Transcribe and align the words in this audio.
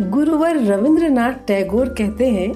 गुरुवर 0.00 0.56
रविंद्रनाथ 0.56 1.32
टैगोर 1.46 1.88
कहते 1.88 2.30
हैं 2.30 2.52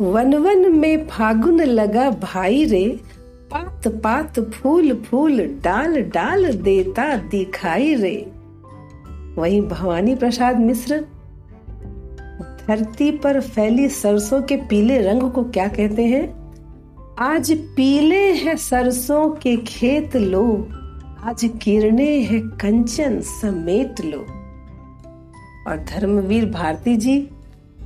वन 0.00 0.34
वन 0.34 0.72
में 0.76 1.06
फागुन 1.06 1.60
लगा 1.60 2.10
भाई 2.10 2.64
रे, 2.64 3.00
पात 3.50 3.88
पात 3.88 4.40
फूल 4.40 4.92
फूल 4.94 5.40
डाल 5.64 6.02
डाल 6.02 6.52
देता 6.52 7.16
दिखाई 7.16 7.94
रे। 7.94 8.16
वहीं 9.36 9.60
भवानी 9.62 10.14
प्रसाद 10.14 10.58
मिश्र, 10.58 11.00
धरती 12.68 13.10
पर 13.10 13.40
फैली 13.40 13.88
सरसों 13.88 14.42
के 14.42 14.56
पीले 14.56 15.00
रंग 15.02 15.30
को 15.30 15.44
क्या 15.44 15.68
कहते 15.68 16.04
हैं? 16.04 16.52
आज 17.18 17.52
पीले 17.76 18.32
हैं 18.32 18.56
सरसों 18.56 19.28
के 19.30 19.56
खेत 19.56 20.16
लो, 20.16 20.68
आज 21.22 21.50
किरने 21.62 22.10
हैं 22.20 22.48
कंचन 22.48 23.20
समेट 23.20 24.00
लो। 24.04 24.26
और 25.68 25.76
धर्मवीर 25.76 26.46
भारती 26.46 26.96
जी 26.96 27.28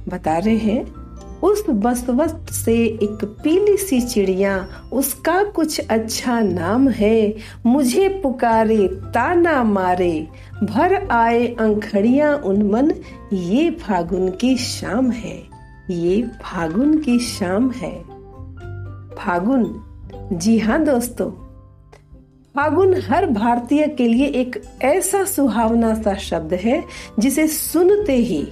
बता 0.09 0.39
रहे 0.39 0.57
हैं, 0.57 0.95
उस 1.41 1.65
बसवस्त 1.71 2.53
से 2.53 2.85
एक 2.85 3.25
पीली 3.25 3.77
सी 3.77 4.01
चिड़िया, 4.01 4.69
उसका 4.93 5.45
कुछ 5.45 5.79
अच्छा 5.79 6.41
नाम 6.41 6.89
है। 6.89 7.37
मुझे 7.67 8.09
पुकारे, 8.09 8.89
ताना 8.89 9.65
मारे। 9.65 10.29
भर 10.65 11.09
आए 11.11 11.47
अंखड़िया 11.47 12.35
उनमन 12.37 12.93
ये 13.33 13.71
फागुन 13.71 14.31
की 14.31 14.57
शाम 14.57 15.11
है। 15.11 15.43
ये 15.91 16.23
फागुन 16.23 16.99
की 16.99 17.19
शाम 17.19 17.71
है। 17.71 18.03
फागुन। 19.15 19.85
जी 20.33 20.59
हाँ 20.59 20.85
दोस्तों 20.85 21.42
फागुन 22.57 22.95
हर 22.95 23.27
भारतीय 23.27 23.87
के 23.87 24.09
लिए 24.09 24.27
एक 24.27 24.63
ऐसा 24.83 25.25
सुहावना 25.25 25.95
सा 25.95 26.15
शब्द 26.15 26.55
है 26.55 26.85
जिसे 27.19 27.47
सुनते 27.49 28.13
ही 28.13 28.49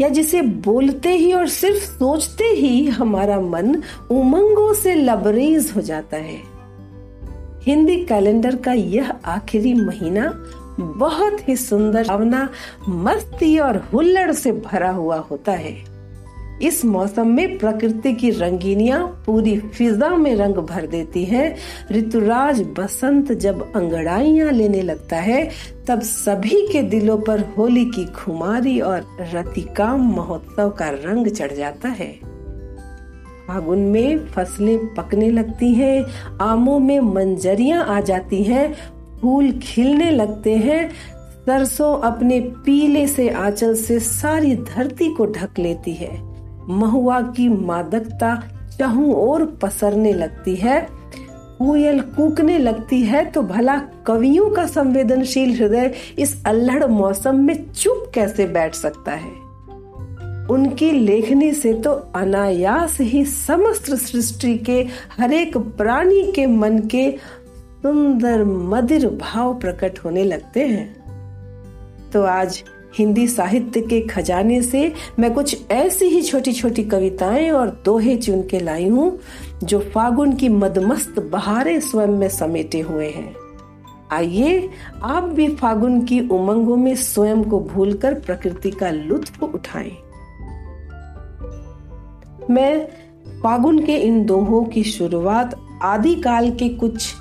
या 0.00 0.08
जिसे 0.08 0.42
बोलते 0.42 1.08
ही 1.08 1.32
और 1.32 1.48
सिर्फ़ 1.48 1.84
सोचते 1.84 2.44
ही 2.44 2.86
हमारा 2.86 3.40
मन 3.40 3.82
उमंगों 4.10 4.74
से 4.74 4.94
लबरेज 4.94 5.72
हो 5.76 5.80
जाता 5.80 6.16
है। 6.16 6.38
हिंदी 7.62 7.96
कैलेंडर 8.04 8.56
का 8.56 8.72
यह 8.72 9.10
आखिरी 9.24 9.74
महीना 9.74 10.30
बहुत 10.80 11.48
ही 11.48 11.56
सुंदर 11.56 12.08
भावना 12.08 12.48
मस्ती 12.88 13.58
और 13.58 13.76
हुल्लड़ 13.76 14.32
से 14.32 14.52
भरा 14.52 14.90
हुआ 14.90 15.16
होता 15.16 15.52
है। 15.52 15.97
इस 16.62 16.84
मौसम 16.84 17.28
में 17.28 17.58
प्रकृति 17.58 18.12
की 18.12 18.30
रंगीनियाँ 18.30 19.22
पूरी 19.26 19.58
फिजा 19.58 20.16
में 20.16 20.36
रंग 20.36 20.54
भर 20.54 20.86
देती 20.86 21.24
हैं। 21.24 21.56
ऋतुराज 21.92 22.62
बसंत 22.62 23.32
जब 23.32 23.72
अंगड़ाइयाँ 23.76 24.52
लेने 24.52 24.82
लगता 24.82 25.16
है 25.16 25.50
तब 25.88 26.00
सभी 26.00 26.66
के 26.66 26.82
दिलों 26.82 27.18
पर 27.18 27.40
होली 27.40 27.84
की 27.84 28.06
खुमारी 28.06 28.80
और 28.80 29.16
रतिकाम 29.20 30.00
महोत्सव 30.00 30.70
का 30.70 30.88
रंग 30.88 31.26
चढ़ 31.26 31.52
जाता 31.52 31.88
है। 31.88 32.12
फागुन 33.48 33.78
में 33.78 34.26
फ़सलें 34.26 34.94
पकने 34.94 35.30
लगती 35.30 35.72
हैं, 35.74 36.06
आमों 36.40 36.78
में 36.78 37.00
मंजरियाँ 37.00 37.84
आ 37.86 38.00
जाती 38.00 38.42
हैं, 38.42 38.74
फूल 39.20 39.52
खिलने 39.62 40.10
लगते 40.10 40.56
हैं। 40.56 40.90
सरसों 41.46 41.98
अपने 41.98 42.40
पीले 42.40 43.06
से 43.06 43.28
आंचल 43.28 43.74
से 43.74 44.00
सारी 44.00 44.56
धरती 44.56 45.14
को 45.14 45.26
ढक 45.26 45.58
लेती 45.58 45.92
है। 45.92 46.27
महुआ 46.68 47.20
की 47.20 47.48
मादकता 47.48 48.34
चहु 48.78 49.12
और 49.12 49.44
पसरने 49.46 50.12
लगती 50.12 50.54
है, 50.54 50.80
कोयल 51.58 52.00
कूकने 52.00 52.58
लगती 52.58 53.02
है 53.02 53.24
तो 53.24 53.42
भला 53.42 53.76
कवियों 54.06 54.50
का 54.50 54.66
संवेदनशील 54.66 55.54
हृदय 55.56 55.94
इस 56.18 56.44
अल्हड़ 56.46 56.86
मौसम 56.86 57.36
में 57.36 57.72
चुप 57.72 58.10
कैसे 58.14 58.46
बैठ 58.46 58.74
सकता 58.74 59.12
है? 59.12 59.48
उनकी 60.50 60.90
लेखनी 60.90 61.52
से 61.52 61.74
तो 61.74 61.90
अनायास 61.92 63.00
ही 63.00 63.24
समस्त 63.24 63.94
सृष्टि 63.94 64.58
के 64.58 64.86
हरेक 65.18 65.56
प्राणी 65.56 66.32
के 66.32 66.46
मन 66.46 66.78
के 66.78 67.10
सुंदर, 67.82 68.44
मदिर 68.44 69.08
भाव 69.08 69.54
प्रकट 69.54 69.98
होने 69.98 70.24
लगते 70.24 70.66
हैं। 70.66 70.98
तो 72.12 72.22
आज 72.22 72.62
हिंदी 72.96 73.26
साहित्य 73.28 73.80
के 73.80 74.00
खजाने 74.00 74.62
से 74.62 74.92
मैं 75.18 75.34
कुछ 75.34 75.70
ऐसी 75.70 76.04
ही 76.04 76.22
छोटी 76.22 76.52
छोटी 76.52 76.84
कविताएँ 76.84 77.50
और 77.50 77.82
दोहे 77.84 78.16
चुन 78.16 78.42
के 78.42 78.60
लाई 78.60 78.88
हूँ, 78.88 79.18
जो 79.64 79.80
फागुन 79.80 80.32
की 80.32 80.48
मदमस्त 80.48 81.18
बहारें 81.32 81.80
स्वयं 81.80 82.08
में 82.08 82.28
समेटे 82.28 82.80
हुए 82.80 83.08
हैं 83.10 83.34
आइए, 84.12 84.70
आप 85.02 85.22
भी 85.22 85.48
फागुन 85.48 86.00
की 86.04 86.20
उमंगों 86.28 86.76
में 86.76 86.94
स्वयं 86.96 87.44
को 87.44 87.60
भूलकर 87.60 88.14
प्रकृति 88.14 88.70
का 88.70 88.90
लुत्फ 88.90 89.42
उठाएँ। 89.42 89.96
मैं 92.50 92.88
फागुन 93.42 93.84
के 93.86 93.96
इन 93.96 94.24
दोहों 94.24 94.64
की 94.64 94.82
शुरुआत 94.82 95.54
आदिकाल 95.82 96.50
के 96.50 96.68
कुछ 96.68 97.14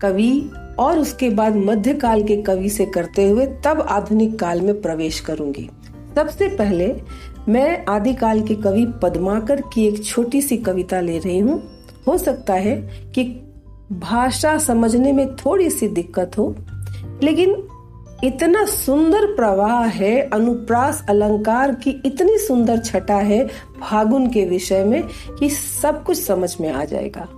कवि 0.00 0.50
और 0.78 0.98
उसके 0.98 1.30
बाद 1.30 1.56
मध्यकाल 1.56 2.22
के 2.22 2.36
कवि 2.42 2.70
से 2.70 2.86
करते 2.86 3.28
हुए 3.28 3.46
तब 3.64 3.80
आधुनिक 3.80 4.38
काल 4.38 4.60
में 4.60 4.80
प्रवेश 4.82 5.20
करूँगी। 5.20 5.68
सबसे 6.14 6.48
पहले 6.48 6.94
मैं 7.48 7.84
आदिकाल 7.88 8.40
के 8.42 8.54
कवि 8.54 8.86
पद्माकर 9.02 9.60
की 9.72 9.86
एक 9.86 10.04
छोटी 10.04 10.42
सी 10.42 10.56
कविता 10.56 11.00
ले 11.00 11.18
रही 11.18 11.38
हूँ। 11.38 11.62
हो 12.06 12.18
सकता 12.18 12.54
है 12.54 12.76
कि 13.14 13.24
भाषा 13.92 14.56
समझने 14.58 15.12
में 15.12 15.26
थोड़ी 15.36 15.70
सी 15.70 15.88
दिक्कत 15.88 16.38
हो, 16.38 16.54
लेकिन 17.22 17.56
इतना 18.24 18.64
सुंदर 18.64 19.26
प्रवाह 19.26 19.84
है, 19.84 20.20
अनुप्रास 20.22 21.04
अलंकार 21.08 21.74
की 21.74 21.90
इतनी 22.06 22.38
सुंदर 22.38 22.78
छटा 22.78 23.16
है 23.16 23.46
फागुन 23.80 24.30
के 24.30 24.44
विषय 24.44 24.84
में 24.84 25.02
कि 25.38 25.50
सब 25.50 26.02
कुछ 26.04 26.20
समझ 26.22 26.56
में 26.60 26.70
आ 26.72 26.84
जाएगा। 26.84 27.28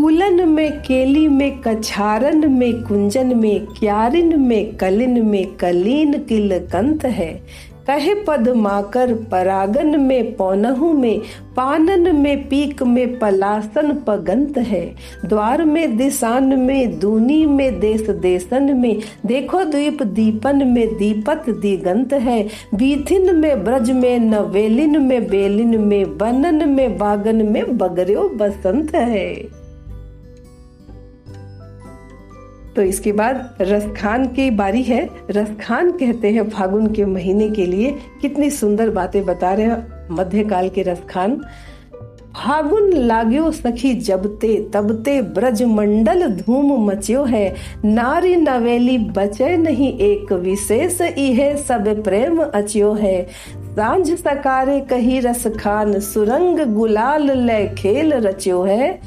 कूलन 0.00 0.48
में 0.48 0.80
केली 0.80 1.28
में 1.28 1.60
कछारन 1.60 2.52
में 2.52 2.82
कुंजन 2.82 3.36
में 3.36 3.66
क्यारिन 3.66 4.40
में 4.40 4.76
कलिन 4.76 5.26
में 5.26 5.46
कलीन 5.56 6.12
किल 6.12 6.58
कंत 6.58 7.04
है। 7.04 7.42
कहे 7.86 8.14
पद 8.14 8.48
माकर 8.48 9.14
परागन 9.14 10.00
में 10.00 10.36
पौनहु 10.36 10.92
में, 10.92 11.20
पानन 11.56 12.16
में 12.16 12.48
पीक 12.48 12.82
में 12.82 13.18
पलासन 13.18 13.92
पगंत 14.06 14.58
है। 14.58 14.94
द्वार 15.24 15.64
में 15.64 15.96
दिशान 15.96 16.58
में, 16.58 16.98
दूनी 16.98 17.46
में 17.46 17.80
देश 17.80 18.00
देशन 18.00 18.76
में, 18.76 18.98
देखो 19.26 19.64
द्वीप 19.64 20.02
दीपन 20.02 20.66
में 20.68 20.86
दीपत 20.88 21.44
दिगंत 21.50 22.12
है। 22.12 22.42
बीथिन 22.74 23.36
में 23.36 23.64
ब्रज 23.64 23.90
में 23.90 24.18
नवेलिन 24.18 25.02
में 25.02 25.26
बेलिन 25.28 25.80
में, 25.80 26.18
बनन 26.18 26.68
में 26.68 26.98
बागन 26.98 27.46
में 27.46 27.78
बगरो 27.78 28.28
बसंत 28.28 28.94
है। 28.94 29.59
तो 32.76 32.82
इसके 32.82 33.12
बाद 33.12 33.56
रसखान 33.60 34.26
की 34.26 34.50
बारी 34.50 34.82
है। 34.82 35.08
रसखान 35.30 35.90
कहते 35.92 36.30
हैं 36.30 36.48
फागुन 36.50 36.86
के 36.86 37.04
महीने 37.04 37.48
के 37.50 37.66
लिए 37.66 37.94
कितनी 38.20 38.50
सुंदर 38.50 38.90
बातें 38.90 39.24
बता 39.24 39.52
रहे 39.54 39.66
हैं 39.66 40.06
मध्यकाल 40.10 40.68
के 40.68 40.82
रसखान 40.82 41.40
फागुन 42.36 42.92
लाग्यो 42.92 43.50
सखी 43.50 43.92
जबते 44.00 44.56
तबते 44.74 45.20
ब्रज 45.34 45.62
मंडल 45.62 46.26
धूम 46.26 46.72
मच्यो 46.86 47.24
है। 47.24 47.54
नारी 47.84 48.34
नवेली 48.36 48.96
बचे 48.98 49.56
नहीं 49.56 49.92
एक 49.98 50.32
विशेष, 50.32 51.00
इहे 51.00 51.56
सब 51.56 51.88
प्रेम 52.04 52.42
अच्यो 52.44 52.92
है। 52.92 53.22
साँझ 53.76 54.10
सकारे 54.10 54.80
कही 54.80 55.18
रस 55.20 55.46
खान, 55.60 55.98
सुरंग 56.00 56.60
गुलाल 56.74 57.30
ले 57.30 57.66
खेल 57.74 58.12
रच्यो 58.14 58.62
है। 58.62 59.00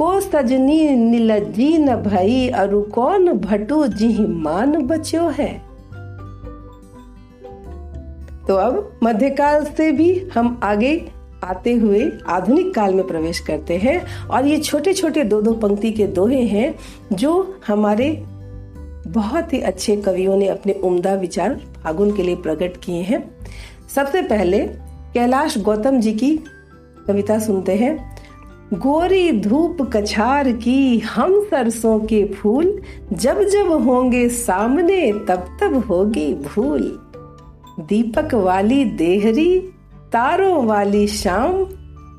को 0.00 0.20
सजनी 0.20 0.90
नीलजी 0.90 1.78
न 1.78 1.96
भई 1.96 2.48
अरु 2.48 2.82
कौन 2.82 3.32
भटू 3.32 3.86
जी 3.86 4.26
मान 4.26 4.86
बच्यो 4.86 5.22
है? 5.22 5.62
तो 8.48 8.54
अब 8.54 9.00
मध्यकाल 9.02 9.64
से 9.64 9.92
भी 9.92 10.28
हम 10.34 10.60
आगे 10.62 11.12
आते 11.44 11.72
हुए 11.72 12.12
आधुनिक 12.28 12.74
काल 12.74 12.94
में 12.94 13.06
प्रवेश 13.06 13.38
करते 13.38 13.76
हैं 13.76 14.26
और 14.26 14.46
ये 14.46 14.58
छोटे 14.58 14.92
छोटे 14.92 15.24
दो 15.24 15.42
दो 15.42 15.52
पंक्ति 15.52 15.90
के 15.90 16.06
दोहे 16.06 16.42
हैं 16.42 16.74
जो 17.12 17.60
हमारे 17.66 18.24
बहुत 19.06 19.52
ही 19.52 19.60
अच्छे 19.60 19.96
कवियों 19.96 20.36
ने 20.36 20.48
अपने 20.48 20.72
उम्दा 20.72 21.14
विचार 21.14 21.54
फागुन 21.54 22.16
के 22.16 22.22
लिए 22.22 22.36
प्रकट 22.36 22.76
किए 22.76 23.02
हैं। 23.02 23.30
सबसे 23.94 24.22
पहले 24.22 24.58
कैलाश 25.14 25.58
गौतम 25.58 26.00
जी 26.00 26.12
की 26.12 26.36
कविता 27.06 27.38
सुनते 27.38 27.74
हैं। 27.74 28.19
गोरी 28.74 29.32
धूप 29.32 29.78
कछार 29.92 30.52
की 30.52 30.98
हम 30.98 31.44
सरसों 31.44 31.98
के 31.98 32.24
फूल, 32.24 32.82
जब 33.12 33.42
जब 33.42 33.72
होंगे 33.72 34.28
सामने, 34.28 35.12
तब 35.12 35.58
तब 35.60 35.84
होगी 35.90 36.34
भूल 36.34 36.98
दीपक 37.80 38.34
वाली 38.34 38.84
देहरी, 38.84 39.60
तारों 40.12 40.66
वाली 40.66 41.06
शाम, 41.06 41.66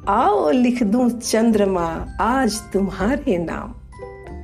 आओ 0.07 0.51
लिख 0.51 0.83
दूँ 0.83 1.09
चंद्रमा, 1.09 2.07
आज 2.21 2.59
तुम्हारे 2.73 3.37
नाम। 3.37 3.73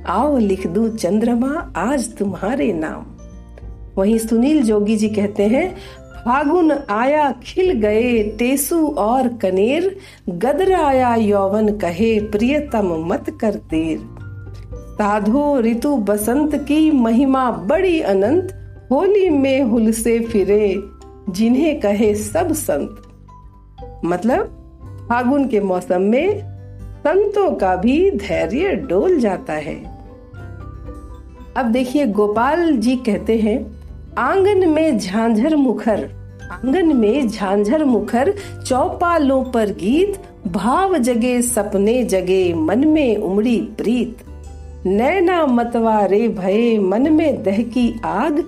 आओ 0.06 0.38
लिख 0.38 0.66
दूँ 0.66 0.96
चंद्रमा, 0.96 1.72
आज 1.76 2.16
तुम्हारे 2.16 2.72
नाम। 2.72 3.06
वहीं 3.98 4.18
सुनील 4.18 4.62
जोगी 4.62 4.96
जी 4.96 5.08
कहते 5.08 5.42
हैं 5.42 5.76
फागुन 6.24 6.72
आया 6.90 7.32
खिल 7.44 7.72
गए 7.72 8.22
टेसु 8.22 8.86
और 8.86 9.28
कनेर, 9.28 9.96
गदर 10.28 10.72
आया 10.72 11.14
यौवन 11.14 11.68
कहे 11.78 12.20
प्रियतम 12.20 13.04
मत 13.06 13.24
कर 13.40 13.54
देर 13.54 13.98
साधो 14.92 15.60
ऋतु 15.60 15.96
बसंत 15.96 16.54
की 16.54 16.90
महिमा 16.90 17.50
बड़ी 17.50 18.00
अनंत, 18.00 18.54
होली 18.90 19.28
में 19.30 19.62
हुल 19.62 19.92
से 19.92 20.18
फिरे 20.20 20.82
जिन्हें 21.30 21.80
कहे 21.80 22.14
सब 22.14 22.52
संत। 22.52 23.02
मतलब 24.04 24.44
फागुन 25.08 25.48
के 25.48 25.60
मौसम 25.60 26.02
में 26.02 26.40
संतों 26.98 27.50
का 27.50 27.76
भी 27.76 28.10
धैर्य 28.10 28.74
डोल 28.74 29.18
जाता 29.20 29.52
है। 29.52 29.76
अब 31.56 31.66
देखिए, 31.66 32.06
गोपाल 32.06 32.76
जी 32.76 32.96
कहते 32.96 33.38
हैं 33.38 33.77
आँगन 34.18 34.68
में 34.68 34.98
झांझर 34.98 35.56
मुखर। 35.56 36.08
आँगन 36.52 36.96
में 36.96 37.28
झांझर 37.28 37.84
मुखर 37.84 38.34
चौपालों 38.66 39.44
पर 39.44 39.68
गीत, 39.68 40.22
भाव 40.46 40.98
जगे, 40.98 41.42
सपने 41.42 42.04
जगे, 42.04 42.54
मन 42.54 42.88
में 42.88 43.16
उमड़ी 43.16 43.60
प्रीत। 43.60 44.18
नैना 44.86 45.46
मतवारे 45.46 46.28
भये, 46.28 46.78
मन 46.78 47.12
में 47.12 47.42
दहकी 47.42 48.00
आग। 48.04 48.40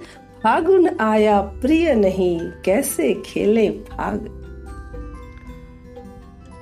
फागुन 0.42 0.90
आया 1.00 1.40
प्रिय 1.40 1.94
नहीं, 1.94 2.40
कैसे 2.64 3.22
खेले 3.26 3.70
फाग। 3.70 4.40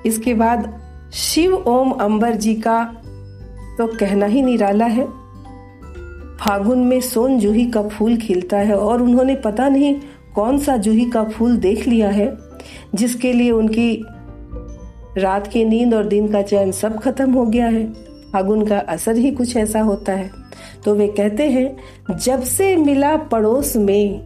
इसके 0.05 0.33
बाद 0.33 0.79
शिव 1.13 1.55
ओम 1.55 1.91
अंबर 1.91 2.33
जी 2.33 2.55
का 2.55 2.83
तो 3.77 3.87
कहना 3.87 4.25
ही 4.25 4.41
निराला 4.41 4.85
है। 4.85 5.18
फागुन 6.39 6.79
में 6.79 7.01
सोन 7.01 7.39
जूही 7.39 7.65
का 7.65 7.81
फूल 7.81 8.17
खिलता 8.17 8.57
है 8.57 8.75
और 8.75 9.01
उन्होंने 9.01 9.35
पता 9.35 9.69
नहीं 9.69 9.95
कौन 10.35 10.57
सा 10.57 10.77
जूही 10.77 11.05
का 11.05 11.23
फूल 11.23 11.57
देख 11.57 11.87
लिया 11.87 12.09
है, 12.09 12.37
जिसके 12.95 13.33
लिए 13.33 13.51
उनकी 13.51 14.05
रात 15.17 15.47
की 15.47 15.65
नींद 15.65 15.93
और 15.93 16.05
दिन 16.05 16.27
का 16.27 16.41
चैन 16.41 16.71
सब 16.71 16.99
खत्म 16.99 17.33
हो 17.33 17.45
गया 17.45 17.67
है। 17.67 17.85
फागुन 18.33 18.65
का 18.65 18.79
असर 18.79 19.15
ही 19.15 19.31
कुछ 19.31 19.57
ऐसा 19.57 19.81
होता 19.81 20.13
है। 20.13 20.31
तो 20.85 20.95
वे 20.95 21.07
कहते 21.07 21.49
हैं, 21.49 21.77
जब 22.17 22.41
से 22.41 22.75
मिला 22.75 23.17
पड़ोस 23.17 23.75
में, 23.75 24.21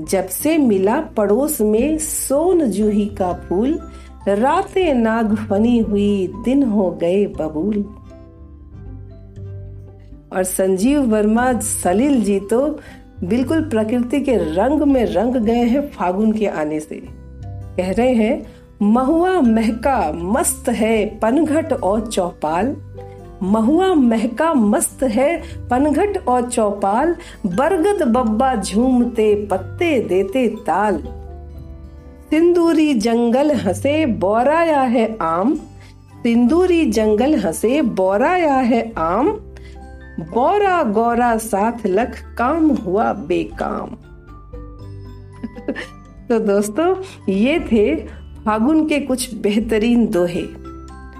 जब 0.00 0.26
से 0.28 0.58
मिला 0.58 1.00
पड़ोस 1.00 1.60
में 1.60 1.98
सोन 1.98 2.64
जूही 2.64 3.06
का 3.06 3.32
फूल, 3.32 3.78
रातें 4.28 4.94
नाग 4.94 5.34
फनी 5.34 5.78
हुई, 5.78 6.32
दिन 6.44 6.62
हो 6.62 6.90
गए 6.90 7.26
बबूल। 7.26 7.94
और 10.32 10.42
संजीव 10.42 11.00
वर्मा, 11.02 11.52
सलील 11.60 12.22
जी 12.24 12.38
तो 12.40 12.78
बिल्कुल 13.24 13.60
प्रकृति 13.62 14.20
के 14.20 14.36
रंग 14.54 14.82
में 14.82 15.04
रंग 15.04 15.36
गए 15.36 15.64
हैं 15.64 15.88
फागुन 15.88 16.32
के 16.32 16.46
आने 16.46 16.80
से। 16.80 17.00
कह 17.76 17.90
रहे 17.90 18.12
हैं, 18.14 18.46
महुआ 18.82 19.40
महका 19.40 20.12
मस्त 20.14 20.68
है 20.68 21.18
पनघट 21.18 21.72
और 21.72 22.06
चौपाल। 22.06 22.76
महुआ 23.42 23.94
महका 23.94 24.52
मस्त 24.54 25.02
है 25.02 25.42
पनघट 25.68 26.18
और 26.28 26.50
चौपाल, 26.50 27.16
बरगद 27.46 28.02
बब्बा 28.02 28.54
झूमते 28.54 29.34
पत्ते 29.46 29.98
देते 30.00 30.48
ताल। 30.66 31.02
सिंदूरी 32.30 32.94
जंगल 32.94 33.52
हंसे 33.52 34.06
बोराया 34.06 34.80
है 34.80 35.16
आम, 35.22 35.54
सिंदूरी 36.22 36.84
जंगल 36.90 37.34
हंसे 37.34 37.82
बोराया 37.82 38.54
है 38.54 38.92
आम 38.98 39.28
बोरा 40.20 40.82
गौरा 40.82 41.36
साथ 41.36 41.72
लख 41.86 42.34
काम 42.38 42.68
हुआ 42.68 43.12
बेकाम। 43.12 43.86
तो 46.28 46.38
दोस्तों, 46.38 46.96
ये 47.32 47.60
थे 47.60 47.96
फागुन 48.44 48.88
के 48.88 49.00
कुछ 49.00 49.34
बेहतरीन 49.34 50.06
दोहे, 50.06 50.44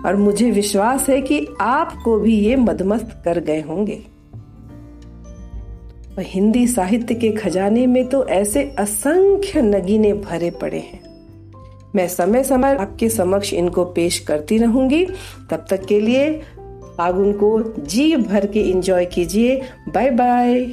और 0.07 0.17
मुझे 0.17 0.51
विश्वास 0.51 1.09
है 1.09 1.21
कि 1.21 1.49
आपको 1.61 2.19
भी 2.19 2.39
ये 2.39 2.57
मदमस्त 2.57 3.23
कर 3.25 3.41
गए 3.41 3.61
होंगे। 3.61 4.07
हिंदी 6.19 6.67
साहित्य 6.67 7.15
के 7.15 7.33
खजाने 7.33 7.87
में 7.87 8.09
तो 8.09 8.27
ऐसे 8.27 8.75
असंख्य 8.79 9.63
नगीने 9.63 10.13
भरे 10.13 10.51
पड़े 10.51 10.79
हैं। 10.79 11.01
मैं 11.95 12.09
समय 12.09 12.45
समय 12.45 12.77
आपके 12.77 13.09
समक्ष 13.09 13.55
इनको 13.55 13.85
पेश 13.85 14.19
करती 14.19 14.59
रहूँगी। 14.59 15.07
तब 15.51 15.67
तक 15.71 15.85
के 15.85 16.01
लिए 16.01 16.43
फागुन 16.99 17.27
उनको 17.27 17.63
जी 17.79 18.17
भर 18.17 18.47
के 18.47 18.61
इंजॉय 18.61 19.05
कीजिए। 19.05 19.61
Bye 19.89 20.11
bye 20.11 20.65